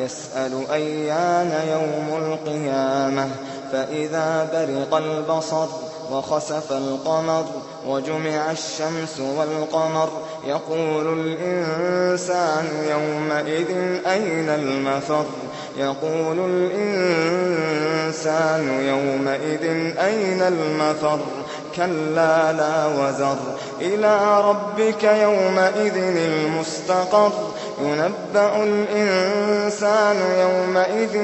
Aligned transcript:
يسأل 0.00 0.70
أيان 0.72 1.52
يوم 1.70 2.22
القيامة 2.22 3.28
فإذا 3.72 4.48
برق 4.52 4.94
البصر 4.96 5.66
وخسف 6.12 6.72
القمر 6.72 7.44
وجمع 7.86 8.50
الشمس 8.50 9.20
والقمر 9.20 10.08
يقول 10.46 11.18
الإنسان 11.20 12.68
يومئذ 12.90 13.70
أين 14.06 14.48
المفر؟ 14.48 15.24
يقول 15.76 16.38
الإنسان 16.50 18.28
يومئذ 18.68 19.64
أين 19.98 20.42
المفر؟ 20.42 21.18
كلا 21.76 22.52
لا 22.52 22.86
وزر 22.86 23.36
إلى 23.80 24.40
ربك 24.40 25.04
يومئذ 25.04 25.96
المستقر 25.96 27.32
ينبأ 27.78 28.62
الإنسان 28.62 30.16
يومئذ 30.40 31.18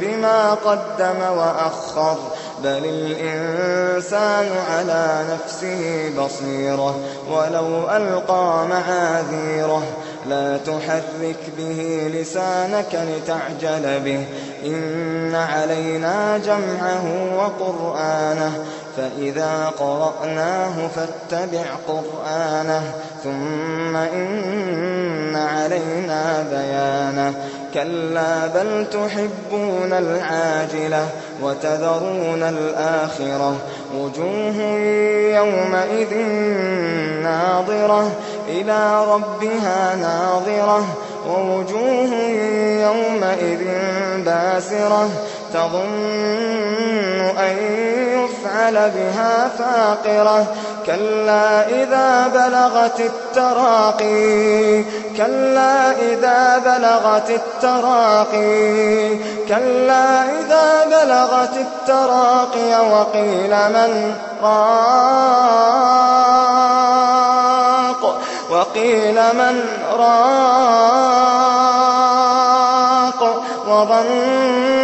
بما 0.00 0.54
قدم 0.54 1.20
وأخر 1.36 2.16
بل 2.64 2.84
الإنسان 2.84 4.48
على 4.70 5.24
نفسه 5.32 6.10
بصيرة 6.18 6.96
ولو 7.30 7.90
ألقى 7.90 8.66
معاذيره. 8.70 9.82
لا 10.26 10.56
تحرك 10.56 11.52
به 11.58 12.10
لسانك 12.14 13.00
لتعجل 13.08 14.00
به. 14.00 14.24
إن 14.64 15.34
علينا 15.34 16.38
جمعه 16.38 17.36
وقرآنه 17.36 18.64
فإذا 18.96 19.72
قرأناه 19.78 20.88
فاتبع 20.88 21.64
قرآنه 21.88 22.82
ثم 23.24 23.96
إن 23.96 24.63
كلا 27.74 28.46
بل 28.46 28.86
تحبون 28.90 29.92
العاجلة 29.92 31.08
وتذرون 31.42 32.42
الآخرة. 32.42 33.56
وجوه 33.98 34.56
يومئذ 35.36 36.14
ناظرة 37.22 38.12
إلى 38.48 39.04
ربها 39.04 39.96
ناظرة. 39.96 40.84
ووجوه 41.28 42.14
يومئذ 42.82 43.64
باسرة 44.24 45.08
تظن 45.54 47.20
أن 47.38 47.56
يفعل 48.18 48.90
بها 48.90 49.48
فاقرة. 49.58 50.46
كلا 50.86 51.68
إذا 51.68 52.28
بلغت 52.28 53.00
التراقي. 53.00 54.82
كلا 55.16 55.90
إذا 55.90 56.58
بلغت 56.58 57.30
التراقي. 57.30 59.16
كلا 59.48 60.22
إذا 60.22 60.84
بلغت 60.86 61.56
التراقي 61.56 62.90
وقيل 62.90 63.50
من 63.50 64.14
راق. 64.42 64.54
وقيل 68.50 69.14
من 69.14 69.64
راق. 69.98 70.94
وظن 73.68 74.83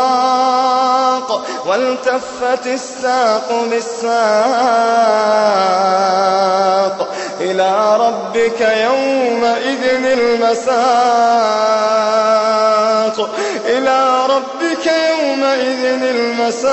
والتفت 1.71 2.67
الساق 2.67 3.47
بالساق 3.69 4.11
إلى 7.41 7.97
ربك 7.97 8.61
يومئذ 8.61 9.83
المساق. 10.03 10.77
إلى 13.65 14.25
ربك 14.29 14.85
يومئذ 14.85 15.85
المساق. 16.03 16.71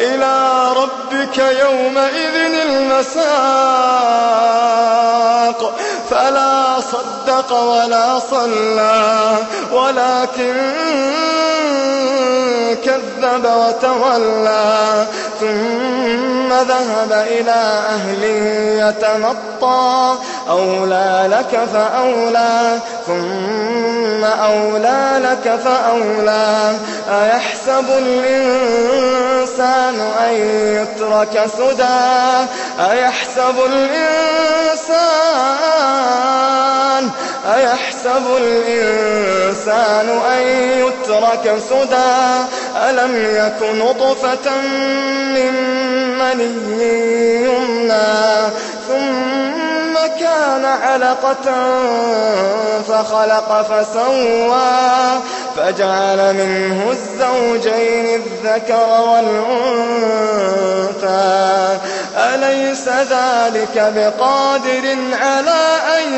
إلى 0.00 0.36
ربك 0.76 1.38
يومئذ 1.38 2.36
المساق. 2.66 3.20
فلا 6.10 6.69
صدق 6.80 7.52
ولا 7.52 8.18
صلى 8.30 9.36
ولكن 9.72 10.54
كذب 12.84 13.44
وتولى 13.44 15.06
ثم 15.40 16.52
ذهب 16.52 17.12
إلى 17.12 17.82
أهله 17.88 18.88
يتمطى 18.88 20.16
أولى 20.50 21.28
لك 21.30 21.60
فأولى 21.72 22.78
ثم 23.06 24.24
أولى 24.24 25.20
لك 25.24 25.56
فأولى 25.64 26.72
أيحسب 27.10 27.84
الإنسان 27.98 29.20
أن 30.00 30.34
يترك 30.76 31.46
سدى؟ 31.58 32.46
أيحسب 32.90 33.54
الإنسان 33.66 35.19
أيحسب 38.20 38.36
الإنسان 38.36 40.08
أن 40.08 40.42
يترك 40.86 41.58
سدى 41.70 42.46
ألم 42.76 43.16
يك 43.16 43.62
نطفة 43.74 44.50
من 45.34 45.54
مني 46.18 47.44
يمنى 47.44 48.50
ثم 48.88 49.94
كان 50.20 50.64
علقة 50.64 51.50
فخلق 53.02 53.62
فسوى 53.62 55.20
فجعل 55.56 56.34
منه 56.34 56.90
الزوجين 56.90 58.14
الذكر 58.14 58.88
والأنثى. 59.08 60.50
أليس 62.16 62.88
ذلك 62.88 63.92
بقادر 63.96 64.96
على 65.22 65.62
أن 65.98 66.14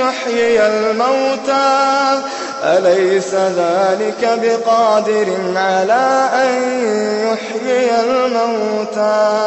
يحيي 0.00 0.66
الموتى؟ 0.66 2.20
أليس 2.64 3.34
ذلك 3.34 4.38
بقادر 4.42 5.28
على 5.56 6.28
أن 6.34 6.54
يحيي 7.32 7.90
الموتى؟ 8.00 9.44